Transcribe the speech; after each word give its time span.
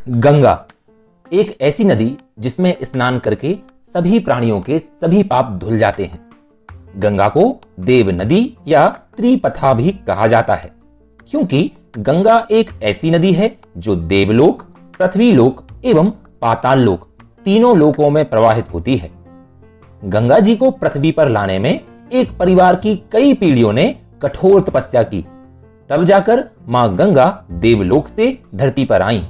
गंगा, 0.00 0.52
एक 1.32 1.56
ऐसी 1.60 1.84
नदी 1.84 2.16
जिसमें 2.38 2.76
स्नान 2.82 3.18
करके 3.18 3.54
सभी 3.94 4.18
प्राणियों 4.18 4.60
के 4.60 4.78
सभी 4.78 5.22
पाप 5.22 5.50
धुल 5.60 5.78
जाते 5.78 6.04
हैं। 6.04 6.20
गंगा 6.96 7.28
को 7.28 7.42
देव 7.80 8.10
नदी 8.12 8.56
या 8.68 8.86
त्रिपथा 9.16 9.72
भी 9.74 9.90
कहा 10.06 10.26
जाता 10.26 10.54
है, 10.54 10.70
क्योंकि 11.30 11.70
गंगा 11.98 12.46
एक 12.50 12.70
ऐसी 12.82 13.10
नदी 13.10 13.32
है 13.32 13.54
जो 13.78 13.96
देवलोक, 13.96 14.62
पृथ्वी 14.98 15.30
लोक 15.32 15.66
एवं 15.84 16.10
पाताल 16.40 16.80
लोक 16.80 17.06
तीनों 17.44 17.76
लोकों 17.78 18.08
में 18.10 18.24
प्रवाहित 18.30 18.72
होती 18.74 18.96
है। 18.96 19.10
गंगा 20.02 20.38
जी 20.38 20.54
को 20.56 20.70
पृथ्वी 20.70 21.10
पर 21.12 21.28
लाने 21.28 21.58
में 21.58 21.80
एक 22.12 22.36
परिवार 22.38 22.76
की 22.76 22.94
कई 23.12 23.34
पीढ़ियों 23.34 23.72
ने 23.72 23.84
कठोर 24.22 24.60
तपस्या 24.60 25.02
की। 25.02 25.24
तब 25.90 26.04
जाकर 26.04 26.44
माँ 26.68 26.94
गंगा 26.96 27.26
देवलोक 27.52 28.08
से 28.08 28.38
धरती 28.54 28.84
पर 28.84 29.02
आई। 29.02 29.22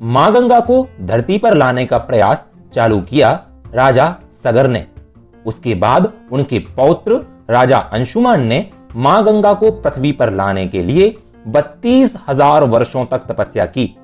माँ 0.00 0.32
गंगा 0.32 0.58
को 0.60 0.86
धरती 1.02 1.38
पर 1.38 1.54
लाने 1.54 1.84
का 1.86 1.98
प्रयास 1.98 2.46
चालू 2.72 3.00
किया 3.00 3.30
राजा 3.74 4.14
सगर 4.44 4.68
ने। 4.68 4.84
उसके 5.44 5.74
बाद 5.74 6.12
उनके 6.32 6.58
पौत्र 6.76 7.20
राजा 7.50 7.78
अंशुमान 7.78 8.42
ने 8.42 8.58
माँ 8.96 9.22
गंगा 9.24 9.52
को 9.54 9.70
पृथ्वी 9.72 10.12
पर 10.12 10.32
लाने 10.32 10.66
के 10.68 10.82
लिए 10.82 11.16
बत्तीस 11.46 12.16
हज़ार 12.28 12.64
वर्षों 12.64 13.04
तक 13.06 13.26
तपस्या 13.28 13.66
की। 13.66 13.94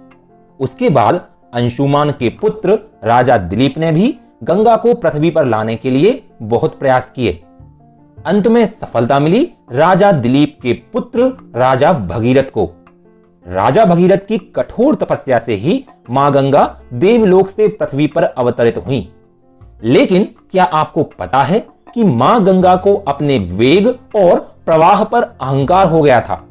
उसके 0.60 0.88
बाद 0.88 1.20
अंशुमान 1.54 2.10
के 2.10 2.28
पुत्र 2.40 2.78
राजा 3.04 3.36
दिलीप 3.38 3.78
ने 3.78 3.92
भी 3.92 4.14
गंगा 4.44 4.76
को 4.76 4.94
पृथ्वी 4.94 5.30
पर 5.30 5.46
लाने 5.46 5.76
के 5.76 5.90
लिए 5.90 6.22
बहुत 6.42 6.78
प्रयास 6.78 7.10
किए। 7.10 7.32
अंत 8.18 8.46
में 8.46 8.64
सफलता 8.68 9.18
मिली 9.20 9.42
राजा 9.72 10.12
दिलीप 10.12 10.58
के 10.62 10.72
पुत्र 10.92 11.26
राजा 11.56 11.92
भगीरथ 11.92 12.50
को। 12.50 12.66
राजा 13.46 13.84
भगीरथ 13.84 14.18
की 14.18 14.36
कठोर 14.56 14.94
तपस्या 14.94 15.38
से 15.38 15.54
ही 15.54 15.84
माँ 16.10 16.30
गंगा 16.32 16.64
देवलोक 16.92 17.48
से 17.50 17.68
पृथ्वी 17.68 18.06
पर 18.06 18.22
अवतरित 18.22 18.76
हुई। 18.76 19.08
लेकिन 19.82 20.24
क्या 20.50 20.64
आपको 20.64 21.02
पता 21.18 21.42
है 21.42 21.58
कि 21.94 22.04
माँ 22.04 22.42
गंगा 22.44 22.74
को 22.76 22.94
अपने 23.08 23.38
वेग 23.38 23.86
और 24.16 24.38
प्रवाह 24.66 25.02
पर 25.04 25.22
अहंकार 25.22 25.86
हो 25.86 26.02
गया 26.02 26.20
था? 26.20 26.42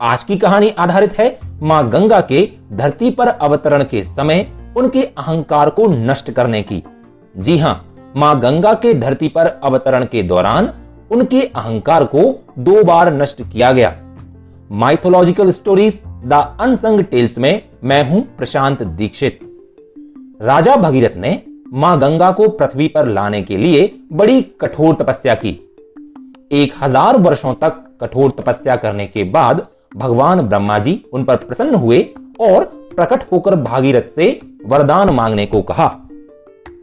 आज 0.00 0.22
की 0.22 0.36
कहानी 0.36 0.68
आधारित 0.68 1.18
है 1.18 1.38
माँ 1.62 1.88
गंगा 1.90 2.20
के 2.20 2.48
धरती 2.72 3.10
पर 3.10 3.28
अवतरण 3.28 3.84
के 3.84 4.02
समय 4.04 4.46
उनके 4.76 5.02
अहंकार 5.02 5.70
को 5.70 5.86
नष्ट 5.86 6.30
करने 6.30 6.62
की। 6.62 6.82
जी 7.36 7.58
हाँ, 7.58 7.74
माँ 8.16 8.38
गंगा 8.40 8.74
के 8.74 8.94
धरती 8.94 9.28
पर 9.28 9.46
अवतरण 9.64 10.04
के 10.04 10.22
दौरान 10.22 10.72
उनके 11.10 11.40
अहंकार 11.46 12.04
को 12.04 12.22
दो 12.58 12.82
बार 12.84 13.12
नष्ट 13.12 13.42
किया 13.42 13.72
गया। 13.72 13.94
Mythological 14.72 15.50
stories 15.50 16.00
the 16.22 16.32
unsung 16.60 17.02
tales 17.02 17.36
में 17.38 17.62
मैं 17.84 18.02
हूँ 18.10 18.20
प्रशांत 18.36 18.82
दीक्षित। 18.82 19.38
राजा 20.42 20.76
भगीरथ 20.76 21.16
ने 21.16 21.30
माँ 21.74 21.98
गंगा 22.00 22.30
को 22.32 22.48
पृथ्वी 22.50 22.86
पर 22.88 23.06
लाने 23.08 23.42
के 23.42 23.56
लिए 23.56 23.90
बड़ी 24.12 24.40
कठोर 24.60 24.94
तपस्या 24.94 25.34
की। 25.34 25.50
एक 26.52 26.74
हज़ार 26.82 27.16
वर्षों 27.18 27.54
तक 27.54 27.82
कठोर 28.00 28.34
तपस्या 28.38 28.76
करने 28.76 29.06
के 29.06 29.24
बाद 29.32 29.66
भगवान 29.96 30.40
ब्रह्मा 30.42 30.78
जी 30.78 31.00
उन 31.12 31.24
पर 31.24 31.36
प्रसन्न 31.38 31.74
हुए 31.76 32.00
और 32.40 32.64
प्रकट 32.96 33.30
होकर 33.32 33.56
भागीरथ 33.58 34.08
से 34.08 34.30
वरदान 34.66 35.14
मांगने 35.14 35.46
को 35.46 35.62
कहा। 35.62 35.88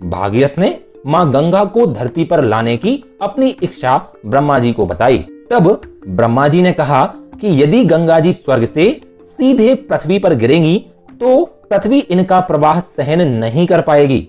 भागीरथ 0.05 0.59
ने 0.59 0.77
माँ 1.05 1.29
गंगा 1.31 1.65
को 1.65 1.85
धरती 1.87 2.23
पर 2.25 2.43
लाने 2.43 2.77
की 2.77 3.03
अपनी 3.21 3.49
इच्छा 3.63 3.97
ब्रह्मा 4.25 4.59
जी 4.59 4.73
को 4.73 4.85
बताई। 4.85 5.25
तब 5.51 5.79
ब्रह्मा 6.07 6.47
जी 6.47 6.61
ने 6.61 6.71
कहा 6.73 7.05
कि 7.35 7.61
यदि 7.63 7.83
गंगा 7.85 8.19
जी 8.19 8.33
स्वर्ग 8.33 8.65
से 8.65 8.89
सीधे 9.29 9.75
पृथ्वी 9.75 10.19
पर 10.19 10.33
गिरेंगी 10.33 10.77
तो 11.11 11.45
पृथ्वी 11.45 11.99
इनका 11.99 12.39
प्रवाह 12.39 12.79
सहन 12.79 13.27
नहीं 13.27 13.67
कर 13.67 13.81
पाएगी 13.81 14.27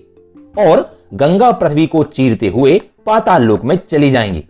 और 0.59 0.97
गंगा 1.13 1.51
पृथ्वी 1.51 1.85
को 1.87 2.03
चीरते 2.03 2.47
हुए 2.47 2.81
पाताल 3.05 3.43
लोक 3.43 3.63
में 3.63 3.79
चली 3.89 4.11
जाएँगी। 4.11 4.43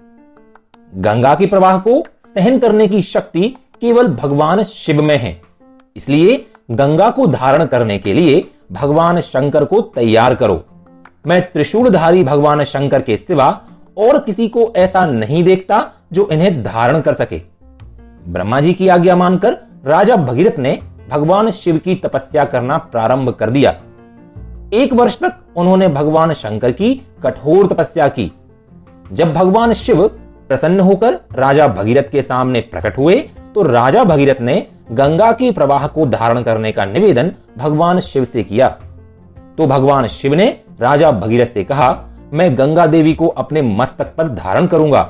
गंगा 0.95 1.35
के 1.35 1.45
प्रवाह 1.45 1.77
को 1.77 2.03
सहन 2.35 2.59
करने 2.59 2.87
की 2.87 3.01
शक्ति 3.01 3.47
केवल 3.81 4.07
भगवान 4.07 4.63
शिव 4.63 5.01
में 5.01 5.17
है। 5.17 5.41
इसलिए 5.95 6.45
गंगा 6.71 7.09
को 7.09 7.27
धारण 7.27 7.65
करने 7.65 7.97
के 7.99 8.13
लिए 8.13 8.43
भगवान 8.71 9.21
शंकर 9.21 9.65
को 9.65 9.81
तैयार 9.81 10.35
करो। 10.35 10.63
मैं 11.27 11.41
त्रिशूलधारी 11.51 12.23
भगवान 12.23 12.63
शंकर 12.63 13.01
के 13.01 13.17
सिवा 13.17 13.49
और 13.97 14.19
किसी 14.19 14.47
को 14.47 14.73
ऐसा 14.75 15.05
नहीं 15.05 15.43
देखता 15.43 15.87
जो 16.13 16.27
इन्हें 16.31 16.63
धारण 16.63 17.01
कर 17.01 17.13
सके। 17.13 17.41
ब्रह्मा 18.27 18.59
जी 18.59 18.73
की 18.73 18.87
आज्ञा 18.87 19.15
मानकर 19.15 19.57
राजा 19.83 20.15
भगीरथ 20.15 20.57
ने 20.59 20.79
भगवान 21.09 21.49
शिव 21.51 21.77
की 21.77 21.95
तपस्या 21.95 22.43
करना 22.45 22.77
प्रारंभ 22.77 23.29
कर 23.29 23.49
दिया। 23.49 23.73
एक 24.73 24.93
वर्ष 24.93 25.17
तक 25.19 25.37
उन्होंने 25.57 25.87
भगवान 25.87 26.33
शंकर 26.33 26.71
की 26.71 26.93
कठोर 27.23 27.67
तपस्या 27.67 28.07
की। 28.07 28.31
जब 29.11 29.33
भगवान 29.33 29.73
शिव 29.73 30.07
प्रसन्न 30.07 30.79
होकर 30.79 31.19
राजा 31.33 31.67
भगीरथ 31.67 32.11
के 32.11 32.21
सामने 32.21 32.61
प्रकट 32.61 32.97
हुए 32.97 33.17
तो 33.55 33.63
राजा 33.63 34.03
भगीरथ 34.03 34.41
ने 34.41 34.65
गंगा 34.91 35.31
के 35.31 35.51
प्रवाह 35.51 35.87
को 35.87 36.05
धारण 36.05 36.41
करने 36.43 36.71
का 36.71 36.85
निवेदन 36.85 37.31
भगवान 37.57 37.99
शिव 37.99 38.25
से 38.25 38.43
किया। 38.43 38.69
तो 39.57 39.67
भगवान 39.67 40.07
शिव 40.07 40.33
ने 40.33 40.47
राजा 40.81 41.11
भगीरथ 41.11 41.45
से 41.45 41.63
कहा, 41.63 41.91
मैं 42.33 42.57
गंगा 42.57 42.85
देवी 42.87 43.13
को 43.13 43.27
अपने 43.27 43.61
मस्तक 43.61 44.13
पर 44.15 44.27
धारण 44.29 44.67
करूँगा। 44.67 45.01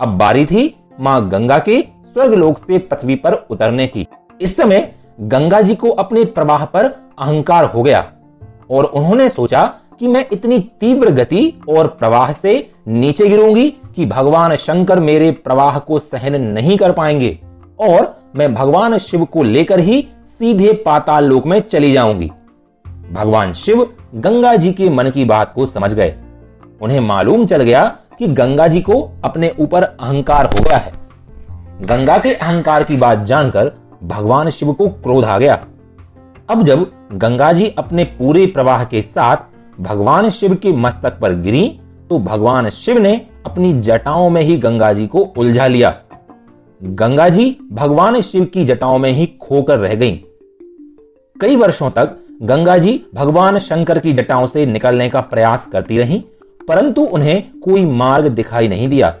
अब 0.00 0.18
बारी 0.18 0.46
थी 0.46 0.74
माँ 1.00 1.28
गंगा 1.28 1.58
के 1.58 1.84
स्वर्ग 2.16 2.34
लोक 2.34 2.58
से 2.58 2.78
पृथ्वी 2.78 3.14
पर 3.14 3.32
उतरने 3.50 3.86
की। 3.86 4.06
इस 4.40 4.56
समय 4.56 4.94
गंगा 5.20 5.60
जी 5.60 5.74
को 5.74 5.90
अपने 5.90 6.24
प्रवाह 6.24 6.64
पर 6.64 6.84
अहंकार 7.18 7.64
हो 7.64 7.82
गया 7.82 8.00
और 8.70 8.84
उन्होंने 8.84 9.28
सोचा 9.28 9.64
कि 10.00 10.08
मैं 10.08 10.24
इतनी 10.32 10.58
तीव्र 10.80 11.10
गति 11.10 11.60
और 11.68 11.86
प्रवाह 11.88 12.32
से 12.32 12.54
नीचे 12.88 13.28
गिरूँगी 13.28 13.68
कि 13.96 14.06
भगवान 14.06 14.56
शंकर 14.56 15.00
मेरे 15.00 15.30
प्रवाह 15.30 15.78
को 15.78 15.98
सहन 15.98 16.40
नहीं 16.42 16.78
कर 16.78 16.92
पाएँगे 16.92 17.38
और 17.80 18.14
मैं 18.36 18.52
भगवान 18.54 18.98
शिव 18.98 19.24
को 19.24 19.42
लेकर 19.42 19.80
ही 19.80 20.06
सीधे 20.28 20.72
पाताल 20.86 21.24
लोक 21.24 21.46
में 21.46 21.60
चली 21.60 21.92
जाऊँगी। 21.92 22.30
भगवान 23.12 23.52
शिव 23.52 23.88
गंगा 24.14 24.56
जी 24.56 24.72
के 24.72 24.88
मन 24.88 25.10
की 25.10 25.24
बात 25.24 25.52
को 25.54 25.66
समझ 25.66 25.92
गए। 25.94 26.14
उन्हें 26.82 27.00
मालूम 27.00 27.46
चल 27.46 27.62
गया 27.62 27.84
कि 28.18 28.26
गंगा 28.26 28.66
जी 28.66 28.80
को 28.80 29.10
अपने 29.24 29.54
ऊपर 29.60 29.82
अहंकार 29.82 30.46
हो 30.46 30.64
गया 30.64 30.76
है। 30.76 31.05
गंगा 31.80 32.16
के 32.18 32.32
अहंकार 32.34 32.84
की 32.84 32.96
बात 32.96 33.22
जानकर 33.22 33.70
भगवान 34.02 34.50
शिव 34.50 34.72
को 34.72 34.88
क्रोध 34.88 35.24
आ 35.24 35.38
गया। 35.38 35.54
अब 36.48 36.62
जब 36.64 36.86
गंगा 37.12 37.52
जी 37.52 37.68
अपने 37.78 38.04
पूरे 38.04 38.46
प्रवाह 38.46 38.84
के 38.84 39.02
साथ 39.02 39.36
भगवान 39.80 40.28
शिव 40.30 40.54
के 40.54 40.72
मस्तक 40.72 41.18
पर 41.20 41.34
गिरी 41.34 41.68
तो 42.10 42.18
भगवान 42.18 42.68
शिव 42.68 42.98
ने 42.98 43.14
अपनी 43.46 43.72
जटाओं 43.80 44.28
में 44.30 44.40
ही 44.42 44.56
गंगा 44.56 44.92
जी 44.92 45.06
को 45.06 45.20
उलझा 45.38 45.66
लिया। 45.66 45.94
गंगा 46.80 47.28
जी 47.28 47.56
भगवान 47.72 48.20
शिव 48.20 48.44
की 48.44 48.64
जटाओं 48.64 48.98
में 48.98 49.10
ही 49.12 49.26
खोकर 49.40 49.78
रह 49.78 49.94
गईं। 49.94 50.18
कई 51.40 51.56
वर्षों 51.56 51.90
तक 51.90 52.16
गंगा 52.42 52.76
जी 52.78 53.00
भगवान 53.14 53.58
शंकर 53.58 53.98
की 53.98 54.12
जटाओं 54.12 54.46
से 54.46 54.66
निकलने 54.66 55.08
का 55.08 55.20
प्रयास 55.20 55.66
करती 55.66 55.98
रहीं, 55.98 56.20
परंतु 56.68 57.02
उन्हें 57.02 57.60
कोई 57.60 57.84
मार्ग 57.84 58.26
दिखाई 58.26 58.68
नहीं 58.68 58.88
दिया। 58.88 59.14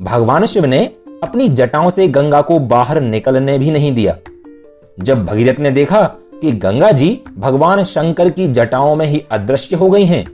भगवान 0.00 0.46
शिव 0.46 0.64
ने 0.64 0.90
अपनी 1.22 1.48
जटाओं 1.48 1.90
से 1.90 2.06
गंगा 2.08 2.40
को 2.42 2.58
बाहर 2.58 3.00
निकलने 3.00 3.56
भी 3.58 3.70
नहीं 3.70 3.92
दिया। 3.94 4.16
जब 5.00 5.24
भगीरथ 5.26 5.58
ने 5.58 5.70
देखा 5.70 6.00
कि 6.40 6.52
गंगा 6.52 6.90
जी 6.90 7.20
भगवान 7.38 7.82
शंकर 7.84 8.30
की 8.30 8.46
जटाओं 8.48 8.94
में 8.96 9.06
ही 9.06 9.22
अदृश्य 9.30 9.76
हो 9.76 9.90
गई 9.90 10.04
हैं, 10.04 10.24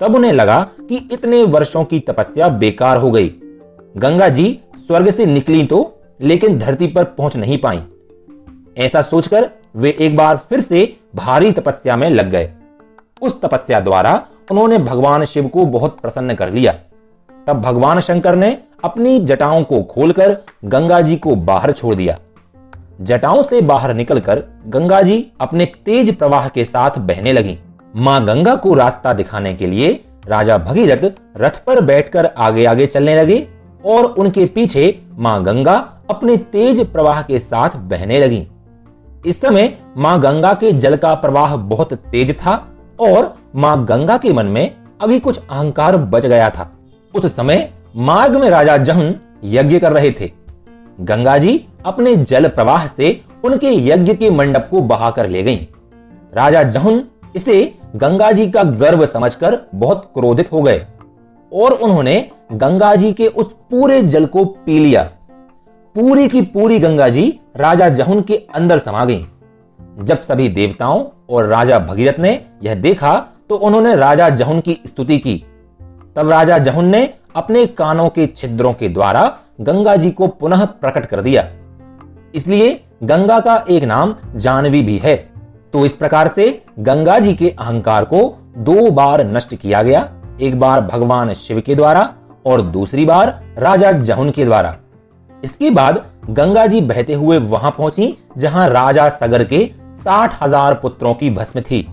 तब 0.00 0.14
उन्हें 0.14 0.32
लगा 0.32 0.58
कि 0.80 1.08
इतने 1.12 1.42
वर्षों 1.44 1.84
की 1.84 2.00
तपस्या 2.00 2.48
बेकार 2.48 2.96
हो 2.96 3.10
गई। 3.10 3.32
गंगा 3.96 4.28
जी 4.28 4.58
स्वर्ग 4.78 5.10
से 5.10 5.26
निकली 5.26 5.64
तो 5.64 5.90
लेकिन 6.20 6.58
धरती 6.58 6.86
पर 6.86 7.04
पहुँच 7.04 7.36
नहीं 7.36 7.58
पाई। 7.58 7.82
ऐसा 8.78 9.02
सोचकर 9.02 9.50
वे 9.76 9.96
एक 10.00 10.16
बार 10.16 10.36
फिर 10.48 10.60
से 10.60 10.96
भारी 11.14 11.52
तपस्या 11.52 11.96
में 11.96 12.08
लग 12.10 12.30
गए। 12.30 12.50
उस 13.22 13.40
तपस्या 13.40 13.80
द्वारा 13.80 14.14
उन्होंने 14.50 14.78
भगवान 14.78 15.24
शिव 15.24 15.48
को 15.48 15.64
बहुत 15.66 15.98
प्रसन्न 16.00 16.34
कर 16.34 16.52
लिया। 16.52 16.72
तब 17.46 17.60
भगवान 17.60 18.00
शंकर 18.00 18.36
ने 18.36 18.56
अपनी 18.84 19.18
जटाओं 19.20 19.62
को 19.62 19.82
खोलकर 19.82 20.36
गंगा 20.64 21.00
जी 21.00 21.16
को 21.16 21.34
बाहर 21.34 21.72
छोड़ 21.72 21.94
दिया। 21.94 22.18
जटाओं 23.00 23.42
से 23.42 23.60
बाहर 23.60 23.94
निकलकर 23.94 24.42
गंगा 24.66 25.00
जी 25.02 25.16
अपने 25.40 25.64
तेज 25.84 26.16
प्रवाह 26.18 26.48
के 26.48 26.64
साथ 26.64 26.98
बहने 27.00 27.32
लगी। 27.32 27.58
माँ 27.96 28.24
गंगा 28.24 28.54
को 28.54 28.74
रास्ता 28.74 29.12
दिखाने 29.12 29.54
के 29.54 29.66
लिए 29.66 29.92
राजा 30.26 30.56
भगीरथ 30.58 31.10
रथ 31.36 31.64
पर 31.66 31.80
बैठकर 31.80 32.26
आगे 32.26 32.64
आगे 32.64 32.86
चलने 32.86 33.14
लगे 33.16 33.46
और 33.84 34.04
उनके 34.04 34.44
पीछे 34.46 34.84
माँ 35.18 35.42
गंगा 35.44 35.74
अपने 36.10 36.36
तेज 36.52 36.86
प्रवाह 36.92 37.22
के 37.22 37.38
साथ 37.38 37.76
बहने 37.88 38.18
लगी। 38.20 38.46
इस 39.26 39.40
समय 39.40 39.72
माँ 39.96 40.18
गंगा 40.20 40.52
के 40.54 40.72
जल 40.72 40.96
का 40.96 41.14
प्रवाह 41.14 41.56
बहुत 41.56 41.92
तेज 41.94 42.36
था 42.38 42.54
और 43.00 43.34
माँ 43.56 43.84
गंगा 43.84 44.16
के 44.16 44.32
मन 44.32 44.46
में 44.46 44.76
अभी 45.00 45.18
कुछ 45.20 45.38
अहंकार 45.40 45.96
बच 45.96 46.26
गया 46.26 46.48
था। 46.50 46.70
उस 47.14 47.26
समय 47.26 47.72
मार्ग 47.94 48.36
में 48.36 48.48
राजा 48.50 48.76
जहन 48.76 49.14
यज्ञ 49.44 49.78
कर 49.78 49.92
रहे 49.92 50.10
थे। 50.10 50.30
गंगा 51.00 51.36
जी 51.38 51.66
अपने 51.86 52.16
जल 52.16 52.48
प्रवाह 52.48 52.86
से 52.86 53.20
उनके 53.44 53.70
यज्ञ 53.86 54.14
के 54.14 54.30
मंडप 54.30 54.66
को 54.70 54.80
बहाकर 54.82 55.28
ले 55.28 55.42
गईं। 55.42 55.58
राजा 56.34 56.62
जहुन 56.62 57.02
इसे 57.36 57.74
गंगा 57.96 58.32
जी 58.32 58.50
का 58.50 58.62
गर्व 58.62 59.06
समझकर 59.06 59.58
बहुत 59.74 60.10
क्रोधित 60.14 60.52
हो 60.52 60.62
गए 60.62 60.86
और 61.52 61.72
उन्होंने 61.72 62.30
गंगा 62.52 62.94
जी 62.94 63.12
के 63.12 63.26
उस 63.26 63.54
पूरे 63.70 64.02
जल 64.02 64.26
को 64.26 64.44
पी 64.44 64.78
लिया। 64.78 65.02
पूरी 65.94 66.28
की 66.28 66.42
पूरी 66.42 66.78
गंगा 66.78 67.08
जी 67.08 67.40
राजा 67.56 67.88
जहुन 67.88 68.22
के 68.22 68.42
अंदर 68.54 68.78
समा 68.78 69.04
गई। 69.04 69.26
जब 69.98 70.22
सभी 70.22 70.48
देवताओं 70.48 71.04
और 71.30 71.46
राजा 71.46 71.78
भगीरथ 71.78 72.18
ने 72.18 72.40
यह 72.62 72.74
देखा 72.74 73.14
तो 73.48 73.56
उन्होंने 73.56 73.96
राजा 73.96 74.28
जहुन 74.28 74.60
की 74.60 74.80
स्तुति 74.86 75.18
की। 75.18 75.44
तब 76.16 76.30
राजा 76.30 76.58
जहुन 76.58 76.84
ने 76.84 77.12
अपने 77.34 77.66
कानों 77.68 78.08
के 78.08 78.26
छिद्रों 78.26 78.72
के 78.72 78.88
द्वारा 78.88 79.22
गंगा 79.60 79.94
जी 79.96 80.10
को 80.10 80.26
पुनः 80.26 80.64
प्रकट 80.64 81.06
कर 81.06 81.20
दिया। 81.20 81.48
इसलिए 82.34 82.80
गंगा 83.02 83.38
का 83.40 83.64
एक 83.70 83.84
नाम 83.84 84.14
जानवी 84.36 84.82
भी 84.82 84.96
है। 84.98 85.16
तो 85.74 85.84
इस 85.86 85.96
प्रकार 85.96 86.28
से 86.28 86.46
गंगा 86.80 87.18
जी 87.18 87.34
के 87.34 87.48
अहंकार 87.50 88.04
को 88.04 88.22
दो 88.58 88.90
बार 88.90 89.24
नष्ट 89.26 89.54
किया 89.54 89.82
गया, 89.82 90.08
एक 90.40 90.58
बार 90.60 90.80
भगवान 90.82 91.32
शिव 91.34 91.60
के 91.60 91.74
द्वारा 91.74 92.12
और 92.46 92.62
दूसरी 92.62 93.04
बार 93.04 93.28
राजा 93.58 93.92
जहुन 93.92 94.30
के 94.30 94.44
द्वारा। 94.44 94.76
इसके 95.42 95.70
बाद 95.70 96.04
गंगा 96.30 96.66
जी 96.66 96.80
बहते 96.82 97.14
हुए 97.14 97.38
वहाँ 97.38 97.70
पहुँची, 97.70 98.16
जहाँ 98.38 98.68
राजा 98.68 99.08
सगर 99.10 99.44
के 99.44 99.64
साठ 99.96 100.42
हज़ार 100.42 100.74
पुत्रों 100.74 101.14
की 101.14 101.30
भस्म 101.30 101.60
थी 101.60 101.86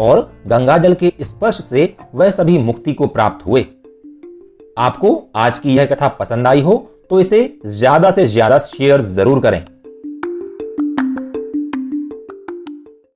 और 0.00 0.30
गंगा 0.46 0.76
जल 0.78 0.94
के 0.94 1.12
स्पर्श 1.20 1.60
से 1.60 1.94
वह 2.14 2.30
सभी 2.30 2.58
मुक्ति 2.58 2.92
को 2.92 3.06
प्राप्त 3.06 3.46
हुए। 3.46 3.66
आपको 4.78 5.22
आज 5.36 5.58
की 5.58 5.74
यह 5.76 5.86
कथा 5.86 6.08
पसंद 6.10 6.46
आई 6.46 6.60
हो 6.60 6.74
तो 7.10 7.20
इसे 7.20 7.40
ज़्यादा 7.66 8.10
से 8.10 8.26
ज़्यादा 8.26 8.58
शेयर 8.58 9.02
ज़रूर 9.02 9.40
करें। 9.40 9.64